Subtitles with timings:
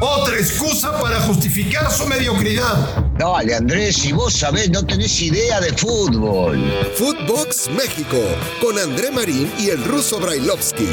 [0.00, 3.04] Otra excusa para justificar su mediocridad.
[3.18, 6.58] Dale, Andrés, si vos sabés, no tenés idea de fútbol.
[6.94, 8.16] Footbox México,
[8.62, 10.88] con André Marín y el ruso Brailovsky.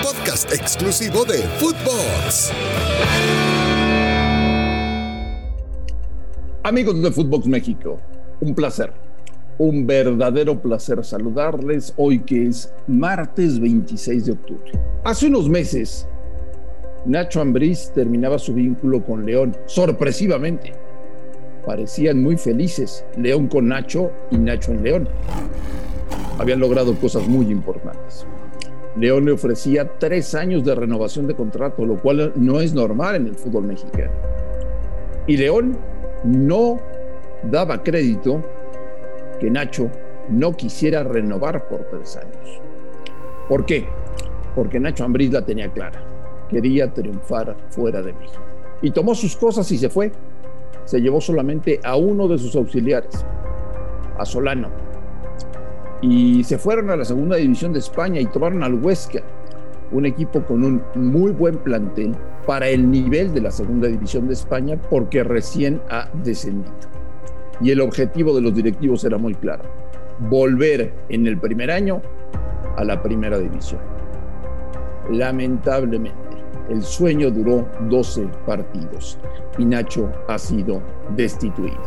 [0.00, 2.52] Podcast exclusivo de Footbox.
[6.62, 8.00] Amigos de Footbox México,
[8.40, 8.92] un placer,
[9.58, 14.72] un verdadero placer saludarles hoy que es martes 26 de octubre.
[15.04, 16.06] Hace unos meses,
[17.08, 20.74] Nacho Ambriz terminaba su vínculo con León, sorpresivamente.
[21.64, 25.08] Parecían muy felices, León con Nacho y Nacho en León.
[26.38, 28.26] Habían logrado cosas muy importantes.
[28.94, 33.28] León le ofrecía tres años de renovación de contrato, lo cual no es normal en
[33.28, 34.12] el fútbol mexicano.
[35.26, 35.78] Y León
[36.24, 36.78] no
[37.42, 38.42] daba crédito
[39.40, 39.90] que Nacho
[40.28, 42.60] no quisiera renovar por tres años.
[43.48, 43.86] ¿Por qué?
[44.54, 46.07] Porque Nacho Ambriz la tenía clara
[46.48, 48.42] quería triunfar fuera de México.
[48.82, 50.12] Y tomó sus cosas y se fue.
[50.84, 53.24] Se llevó solamente a uno de sus auxiliares,
[54.18, 54.68] a Solano.
[56.00, 59.20] Y se fueron a la segunda división de España y tomaron al Huesca,
[59.90, 62.14] un equipo con un muy buen plantel
[62.46, 66.72] para el nivel de la segunda división de España porque recién ha descendido.
[67.60, 69.64] Y el objetivo de los directivos era muy claro,
[70.30, 72.00] volver en el primer año
[72.76, 73.80] a la primera división.
[75.10, 76.27] Lamentablemente,
[76.68, 79.18] el sueño duró 12 partidos
[79.58, 80.82] y Nacho ha sido
[81.16, 81.78] destituido.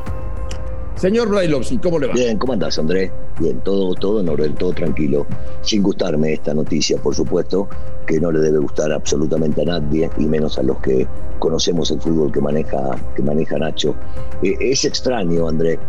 [0.96, 2.14] Señor Brailovsky, ¿cómo le va?
[2.14, 3.12] Bien, ¿cómo andás, Andrés?
[3.40, 5.26] Bien, todo, todo en orden, todo tranquilo.
[5.62, 7.68] Sin gustarme esta noticia, por supuesto,
[8.06, 11.08] que no le debe gustar absolutamente a nadie, y menos a los que
[11.40, 13.95] conocemos el fútbol que maneja, que maneja Nacho.
[14.44, 15.80] Eh, es extraño, Andrés,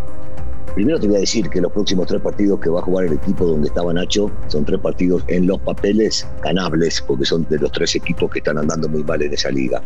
[0.74, 3.12] Primero te voy a decir que los próximos tres partidos que va a jugar el
[3.12, 7.70] equipo donde estaba Nacho son tres partidos en los papeles ganables, porque son de los
[7.72, 9.82] tres equipos que están andando muy mal en esa liga.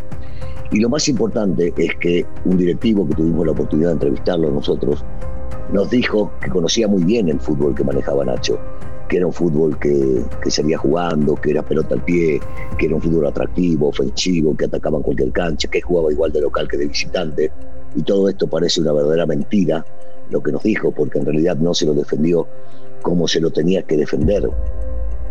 [0.71, 5.05] Y lo más importante es que un directivo que tuvimos la oportunidad de entrevistarlo nosotros
[5.73, 8.57] nos dijo que conocía muy bien el fútbol que manejaba Nacho,
[9.09, 12.41] que era un fútbol que, que salía jugando, que era pelota al pie,
[12.79, 16.43] que era un fútbol atractivo, ofensivo, que atacaba en cualquier cancha, que jugaba igual de
[16.43, 17.51] local que de visitante.
[17.97, 19.85] Y todo esto parece una verdadera mentira
[20.31, 22.47] lo que nos dijo, porque en realidad no se lo defendió
[23.03, 24.49] como se lo tenía que defender.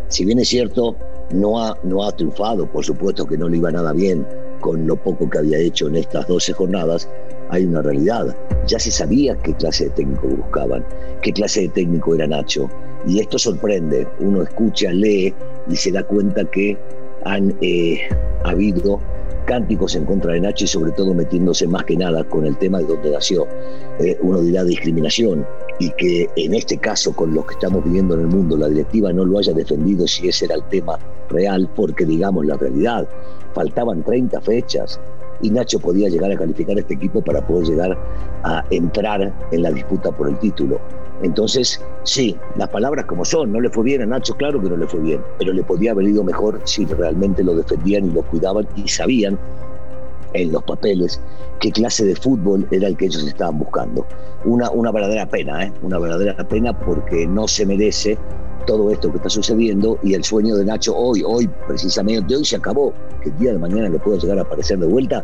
[0.07, 0.95] Si bien es cierto,
[1.31, 4.25] no ha, no ha triunfado, por supuesto que no le iba nada bien
[4.61, 7.09] con lo poco que había hecho en estas 12 jornadas,
[7.49, 8.35] hay una realidad.
[8.67, 10.85] Ya se sabía qué clase de técnico buscaban,
[11.21, 12.69] qué clase de técnico era Nacho.
[13.07, 14.07] Y esto sorprende.
[14.19, 15.33] Uno escucha, lee
[15.69, 16.77] y se da cuenta que
[17.25, 17.99] han eh,
[18.43, 18.99] habido
[19.45, 22.79] cánticos en contra de Nacho y sobre todo metiéndose más que nada con el tema
[22.79, 23.47] de donde nació.
[23.99, 25.45] Eh, uno dirá discriminación
[25.79, 29.13] y que en este caso con lo que estamos viviendo en el mundo la directiva
[29.13, 30.97] no lo haya defendido si ese era el tema
[31.29, 33.07] real porque digamos la realidad,
[33.53, 34.99] faltaban 30 fechas
[35.41, 37.97] y Nacho podía llegar a calificar este equipo para poder llegar
[38.43, 40.79] a entrar en la disputa por el título.
[41.21, 44.77] Entonces, sí, las palabras como son, no le fue bien a Nacho, claro que no
[44.77, 48.21] le fue bien, pero le podía haber ido mejor si realmente lo defendían y lo
[48.23, 49.39] cuidaban y sabían
[50.33, 51.21] en los papeles
[51.61, 54.05] qué clase de fútbol era el que ellos estaban buscando.
[54.43, 55.73] Una, una verdadera pena, ¿eh?
[55.81, 58.17] una verdadera pena porque no se merece
[58.67, 62.57] todo esto que está sucediendo y el sueño de Nacho hoy, hoy precisamente hoy se
[62.57, 65.23] acabó, que el día de mañana le pueda llegar a aparecer de vuelta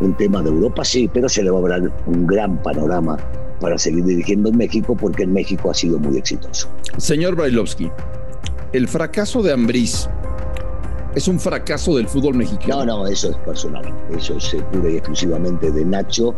[0.00, 3.18] un tema de Europa, sí, pero se le va a dar un gran panorama
[3.60, 6.68] para seguir dirigiendo en México porque en México ha sido muy exitoso.
[6.96, 7.90] Señor Brailovsky,
[8.72, 10.08] el fracaso de Ambriz
[11.14, 12.84] es un fracaso del fútbol mexicano.
[12.84, 13.92] No, no, eso es personal.
[14.16, 16.34] Eso es eh, pura y exclusivamente de Nacho,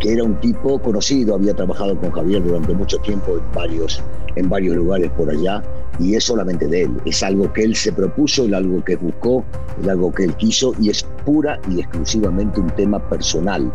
[0.00, 4.02] que era un tipo conocido, había trabajado con Javier durante mucho tiempo en varios,
[4.36, 5.62] en varios lugares por allá,
[5.98, 7.00] y es solamente de él.
[7.04, 9.44] Es algo que él se propuso, es algo que buscó,
[9.80, 13.72] es algo que él quiso, y es pura y exclusivamente un tema personal.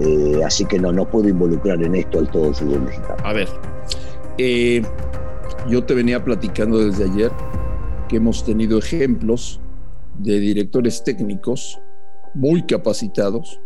[0.00, 3.16] Eh, así que no, no puedo involucrar en esto al todo el fútbol mexicano.
[3.24, 3.48] A ver,
[4.38, 4.82] eh,
[5.68, 7.32] yo te venía platicando desde ayer
[8.08, 9.60] que hemos tenido ejemplos
[10.18, 11.80] de directores técnicos
[12.34, 13.60] muy capacitados,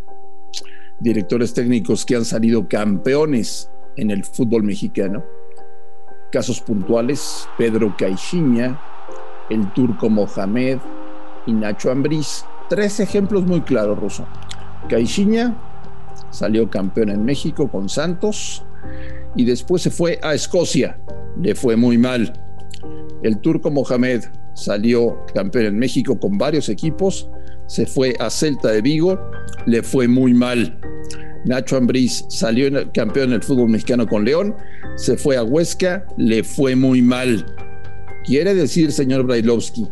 [1.00, 5.22] directores técnicos que han salido campeones en el fútbol mexicano.
[6.30, 8.80] Casos puntuales, Pedro Caixinha,
[9.50, 10.78] el turco Mohamed
[11.46, 12.46] y Nacho Ambriz.
[12.70, 14.26] Tres ejemplos muy claros, Rosso.
[14.88, 15.71] Caixinha
[16.30, 18.64] salió campeón en México con Santos
[19.36, 20.98] y después se fue a Escocia.
[21.40, 22.32] Le fue muy mal.
[23.22, 24.24] El turco Mohamed
[24.54, 27.30] salió campeón en México con varios equipos,
[27.66, 29.18] se fue a Celta de Vigo,
[29.66, 30.78] le fue muy mal.
[31.44, 34.54] Nacho Ambriz salió campeón en el fútbol mexicano con León,
[34.96, 37.46] se fue a Huesca, le fue muy mal.
[38.24, 39.88] Quiere decir, señor Brailovsky,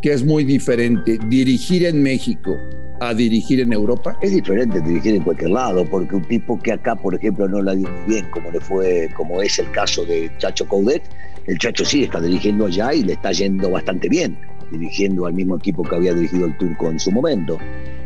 [0.00, 2.56] que es muy diferente dirigir en México
[3.00, 4.16] a dirigir en Europa?
[4.20, 7.74] Es diferente dirigir en cualquier lado, porque un tipo que acá, por ejemplo, no la
[7.74, 11.02] dio muy bien, como le fue, como es el caso de Chacho Coudet,
[11.46, 14.38] el Chacho sí está dirigiendo allá y le está yendo bastante bien,
[14.70, 17.58] dirigiendo al mismo equipo que había dirigido el Turco en su momento.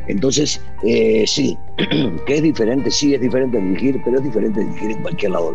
[0.08, 1.56] Entonces, eh, sí,
[2.26, 5.54] que es diferente, sí es diferente dirigir, pero es diferente dirigir en cualquier lado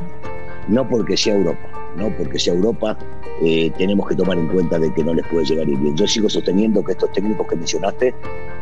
[0.67, 2.97] No porque sea Europa, no porque sea Europa,
[3.43, 5.97] eh, tenemos que tomar en cuenta de que no les puede llegar bien.
[5.97, 8.13] Yo sigo sosteniendo que estos técnicos que mencionaste,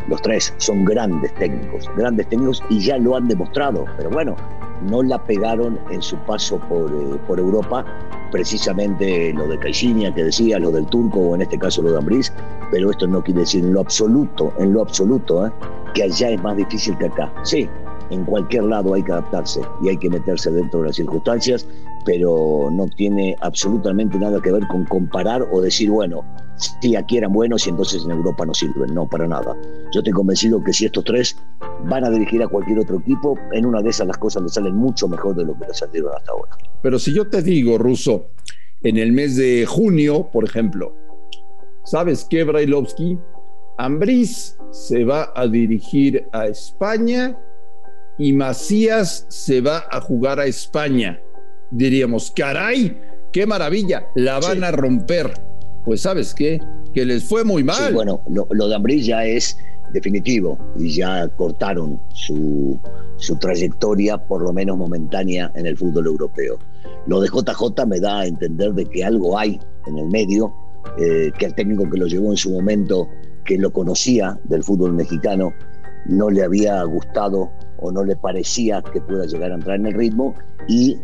[0.07, 4.35] los tres, son grandes técnicos, grandes técnicos y ya lo han demostrado, pero bueno,
[4.89, 7.85] no la pegaron en su paso por, eh, por Europa,
[8.31, 11.97] precisamente lo de Caixinha que decía, lo del turco o en este caso lo de
[11.97, 12.33] Ambriz,
[12.71, 15.51] pero esto no quiere decir en lo absoluto, en lo absoluto, ¿eh?
[15.93, 17.31] que allá es más difícil que acá.
[17.43, 17.69] Sí,
[18.09, 21.67] en cualquier lado hay que adaptarse y hay que meterse dentro de las circunstancias,
[22.05, 26.23] pero no tiene absolutamente nada que ver con comparar o decir, bueno,
[26.81, 28.93] si aquí eran buenos y entonces en Europa no sirven.
[28.93, 29.55] No, para nada.
[29.93, 31.37] Yo estoy convencido que si estos tres
[31.85, 34.75] van a dirigir a cualquier otro equipo, en una de esas las cosas les salen
[34.75, 36.57] mucho mejor de lo que les salieron hasta ahora.
[36.81, 38.27] Pero si yo te digo, Russo,
[38.83, 40.95] en el mes de junio, por ejemplo,
[41.83, 43.17] ¿sabes qué, Brailovsky?
[43.77, 47.37] Ambriz se va a dirigir a España
[48.17, 51.19] y Macías se va a jugar a España.
[51.71, 52.99] Diríamos, caray,
[53.31, 55.33] qué maravilla, la van a romper.
[55.85, 56.61] Pues sabes qué,
[56.93, 57.87] que les fue muy mal.
[57.87, 59.57] Sí, bueno, lo, de Ambriz ya es
[59.93, 62.79] definitivo y ya cortaron su,
[63.17, 66.59] su trayectoria, por lo menos momentánea, en el fútbol europeo.
[67.07, 70.53] Lo de JJ me da a entender de que algo hay en el medio,
[70.99, 73.07] eh, que el técnico que lo llevó en su momento,
[73.45, 75.53] que lo conocía del fútbol mexicano,
[76.05, 79.93] no le había gustado o no le parecía que pueda llegar a entrar en el
[79.93, 80.35] ritmo
[80.67, 80.97] y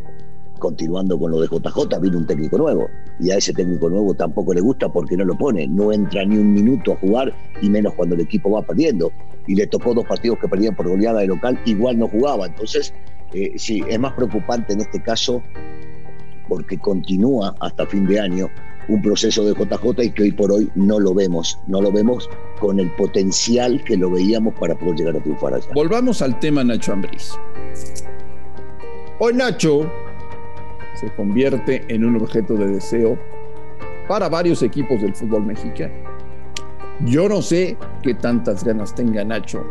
[0.57, 2.89] continuando con lo de JJ, vino un técnico nuevo.
[3.19, 6.37] Y a ese técnico nuevo tampoco le gusta porque no lo pone, no entra ni
[6.37, 9.11] un minuto a jugar y menos cuando el equipo va perdiendo.
[9.47, 12.93] Y le tocó dos partidos que perdían por goleada de local, igual no jugaba, entonces
[13.33, 15.41] eh, sí, es más preocupante en este caso
[16.47, 18.49] porque continúa hasta fin de año
[18.87, 22.29] un proceso de JJ y que hoy por hoy no lo vemos, no lo vemos
[22.59, 25.67] con el potencial que lo veíamos para poder llegar a triunfar allá.
[25.73, 27.33] Volvamos al tema Nacho Ambriz.
[29.19, 29.91] Hoy Nacho
[30.99, 33.17] se convierte en un objeto de deseo
[34.07, 35.93] para varios equipos del fútbol mexicano.
[37.05, 39.63] Yo no sé qué tantas ganas tenga Nacho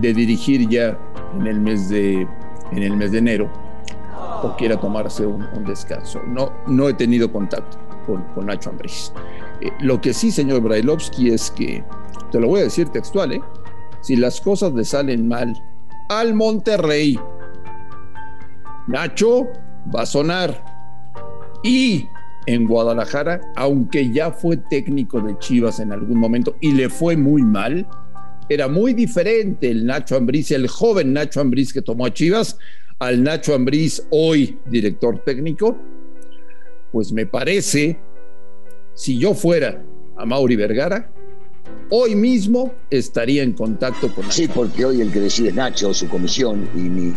[0.00, 0.98] de dirigir ya
[1.38, 2.26] en el mes de,
[2.72, 3.50] en el mes de enero
[4.42, 6.20] o quiera tomarse un, descanso.
[6.26, 7.76] No, no he tenido contacto
[8.06, 9.12] con, Nacho Ambriz.
[9.60, 11.84] Eh, lo que sí, señor Brailovsky, es que,
[12.30, 13.42] te lo voy a decir textual, ¿eh?
[14.00, 15.54] si las cosas le salen mal
[16.08, 17.20] al Monterrey,
[18.88, 19.48] Nacho
[19.94, 20.64] va a sonar.
[21.62, 22.08] Y
[22.46, 27.42] en Guadalajara, aunque ya fue técnico de Chivas en algún momento y le fue muy
[27.42, 27.86] mal,
[28.48, 32.58] era muy diferente el Nacho Ambriz, el joven Nacho Ambriz que tomó a Chivas,
[32.98, 35.76] al Nacho Ambriz, hoy director técnico,
[36.92, 37.98] pues me parece,
[38.94, 39.82] si yo fuera
[40.16, 41.10] a Mauri Vergara,
[41.90, 44.36] hoy mismo estaría en contacto con Nacho.
[44.36, 47.14] Sí, porque hoy el que decide es Nacho, su comisión, y ni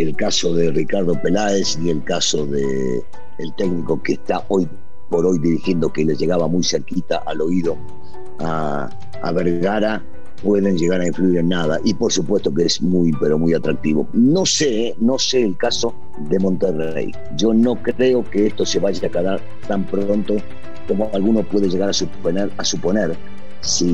[0.00, 3.02] el caso de Ricardo Peláez y el caso de
[3.38, 4.68] el técnico que está hoy
[5.08, 7.76] por hoy dirigiendo, que le llegaba muy cerquita al oído
[8.38, 8.88] a,
[9.22, 10.02] a Vergara,
[10.42, 11.80] pueden llegar a influir en nada.
[11.84, 14.08] Y por supuesto que es muy, pero muy atractivo.
[14.12, 15.94] No sé, no sé el caso
[16.28, 17.12] de Monterrey.
[17.36, 20.36] Yo no creo que esto se vaya a quedar tan pronto
[20.88, 23.16] como alguno puede llegar a suponer, a suponer
[23.60, 23.86] si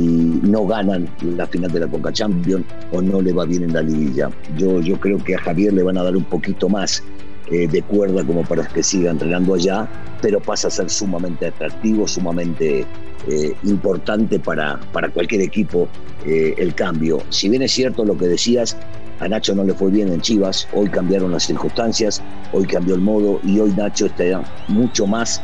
[0.42, 3.82] no ganan la final de la Coca Champions o no le va bien en la
[3.82, 4.30] liguilla.
[4.56, 7.02] Yo, yo creo que a Javier le van a dar un poquito más
[7.50, 9.88] eh, de cuerda como para que siga entrenando allá,
[10.20, 12.84] pero pasa a ser sumamente atractivo, sumamente
[13.28, 15.88] eh, importante para, para cualquier equipo
[16.24, 17.22] eh, el cambio.
[17.28, 18.76] Si bien es cierto lo que decías,
[19.20, 22.20] a Nacho no le fue bien en Chivas, hoy cambiaron las circunstancias,
[22.52, 25.40] hoy cambió el modo y hoy Nacho está mucho más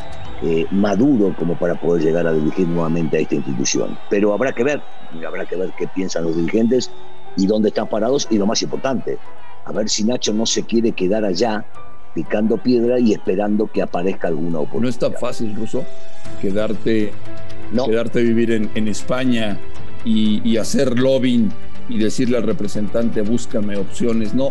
[0.71, 3.97] maduro como para poder llegar a dirigir nuevamente a esta institución.
[4.11, 4.81] Pero habrá que ver,
[5.27, 6.91] habrá que ver qué piensan los dirigentes
[7.37, 9.19] y dónde están parados y lo más importante,
[9.65, 11.65] a ver si Nacho no se quiere quedar allá
[12.15, 14.83] picando piedra y esperando que aparezca alguna oportunidad.
[14.83, 15.85] No es tan fácil, Ruso,
[16.41, 17.13] quedarte,
[17.73, 17.87] no.
[17.87, 19.59] quedarte vivir en, en España
[20.05, 21.51] y, y, hacer lobbying
[21.89, 24.35] y decirle al representante búscame opciones.
[24.35, 24.51] No,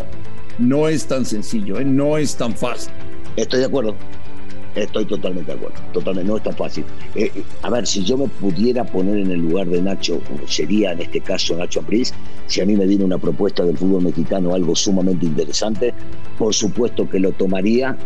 [0.58, 1.84] no es tan sencillo, ¿eh?
[1.84, 2.92] no es tan fácil.
[3.36, 3.94] Estoy de acuerdo.
[4.74, 6.84] Estoy totalmente de acuerdo, totalmente, no es tan fácil.
[7.14, 7.30] Eh,
[7.62, 11.20] a ver, si yo me pudiera poner en el lugar de Nacho, sería en este
[11.20, 12.14] caso Nacho Ambriz,
[12.46, 15.92] si a mí me diera una propuesta del fútbol mexicano algo sumamente interesante,
[16.38, 17.96] por supuesto que lo tomaría,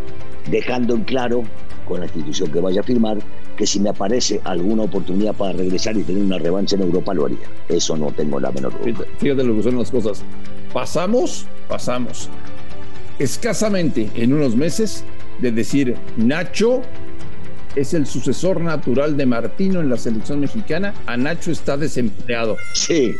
[0.51, 1.43] dejando en claro
[1.87, 3.17] con la institución que vaya a firmar
[3.55, 7.25] que si me aparece alguna oportunidad para regresar y tener una revancha en Europa, lo
[7.25, 7.39] haría.
[7.69, 9.05] Eso no tengo la menor duda.
[9.17, 10.21] Fíjate lo que son las cosas.
[10.73, 12.29] Pasamos, pasamos.
[13.17, 15.03] Escasamente en unos meses
[15.39, 16.81] de decir Nacho
[17.75, 22.57] es el sucesor natural de Martino en la selección mexicana, a Nacho está desempleado.
[22.73, 23.13] Sí.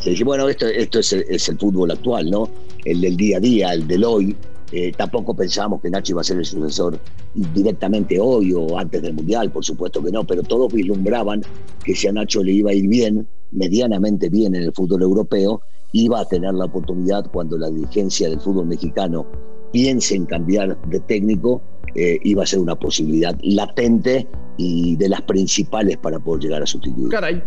[0.00, 2.48] sí, bueno, esto, esto es, es el fútbol actual, ¿no?
[2.84, 4.34] El del día a día, el del hoy,
[4.72, 6.98] eh, tampoco pensábamos que Nacho iba a ser el sucesor
[7.34, 11.42] directamente hoy o antes del Mundial, por supuesto que no, pero todos vislumbraban
[11.84, 15.60] que si a Nacho le iba a ir bien, medianamente bien en el fútbol europeo,
[15.92, 19.26] iba a tener la oportunidad cuando la dirigencia del fútbol mexicano
[19.72, 21.62] piense en cambiar de técnico,
[21.94, 26.66] eh, iba a ser una posibilidad latente y de las principales para poder llegar a
[26.66, 27.08] sustituir.
[27.08, 27.42] Caray,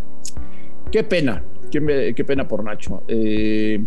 [0.92, 3.04] qué pena, qué, pena por Nacho.
[3.08, 3.84] Eh,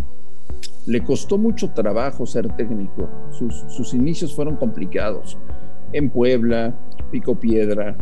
[0.86, 3.08] le costó mucho trabajo ser técnico.
[3.30, 5.36] Sus, inicios fueron complicados.
[5.92, 6.74] En Puebla,
[7.10, 7.96] Pico Piedra,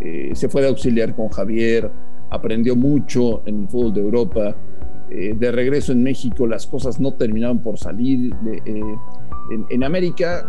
[0.00, 1.90] eh, se fue de auxiliar con Javier,
[2.30, 4.56] aprendió mucho en el fútbol de Europa.
[5.10, 8.34] Eh, de regreso en México las cosas no terminaron por salir.
[8.66, 8.82] Eh,
[9.70, 10.46] en, América,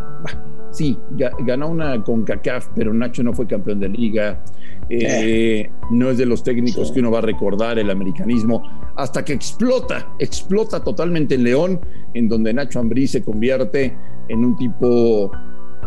[0.72, 0.98] sí,
[1.46, 4.44] ganó una con CACAF, pero Nacho no fue campeón de liga.
[4.90, 8.64] Eh, no es de los técnicos que uno va a recordar el americanismo,
[8.96, 11.80] hasta que explota, explota totalmente en León,
[12.14, 13.96] en donde Nacho Ambrí se convierte
[14.28, 15.32] en un tipo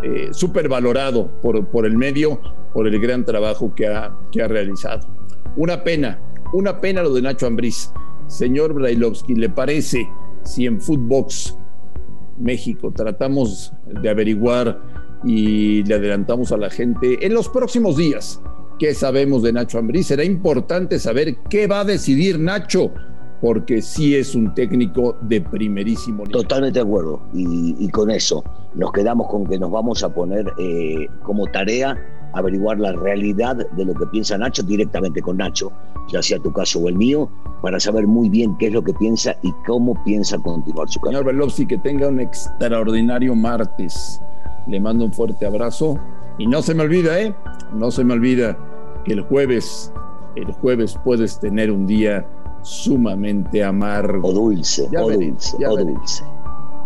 [0.02, 2.40] eh, súper valorado por, por el medio,
[2.72, 5.08] por el gran trabajo que ha, que ha realizado.
[5.56, 6.18] Una pena,
[6.52, 7.92] una pena lo de Nacho Ambriz.
[8.32, 10.08] Señor Brailovsky, ¿le parece
[10.42, 11.54] si en Footbox
[12.38, 14.80] México tratamos de averiguar
[15.22, 18.40] y le adelantamos a la gente en los próximos días
[18.78, 20.06] qué sabemos de Nacho Ambriz.
[20.06, 22.90] Será importante saber qué va a decidir Nacho,
[23.42, 26.32] porque sí es un técnico de primerísimo nivel.
[26.32, 27.20] Totalmente de acuerdo.
[27.34, 28.42] Y, con eso
[28.74, 31.96] nos quedamos con que nos vamos a poner eh, como tarea
[32.32, 35.70] averiguar la realidad de lo que piensa Nacho directamente con Nacho,
[36.08, 37.28] ya sea tu caso o el mío,
[37.62, 41.20] para saber muy bien qué es lo que piensa y cómo piensa continuar su carrera.
[41.20, 44.20] Señor Belovsi, que tenga un extraordinario martes.
[44.66, 45.98] Le mando un fuerte abrazo
[46.38, 47.34] y no se me olvida, ¿eh?
[47.74, 48.56] No se me olvida
[49.04, 49.92] que el jueves,
[50.36, 52.26] el jueves puedes tener un día
[52.62, 54.28] sumamente amargo.
[54.28, 56.24] O dulce, o dulce, o dulce.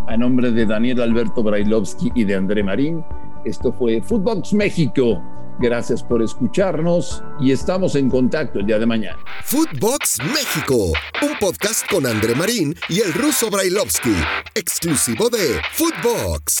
[0.07, 3.03] A nombre de Daniel Alberto Brailovsky y de André Marín,
[3.45, 5.21] esto fue Footbox México.
[5.59, 9.17] Gracias por escucharnos y estamos en contacto el día de mañana.
[9.43, 14.15] Footbox México, un podcast con André Marín y el ruso Brailovsky,
[14.53, 16.55] exclusivo de Footbox.